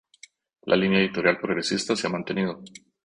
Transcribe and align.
La 0.65 0.75
línea 0.77 0.99
editorial 0.99 1.37
progresista 1.39 1.95
se 1.95 2.07
ha 2.07 2.09
mantenido. 2.09 2.63